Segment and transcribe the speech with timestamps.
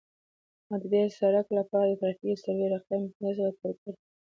[0.67, 4.01] ما د دې سرک لپاره د ترافیکي سروې رقم پنځه سوه اټکل کړی دی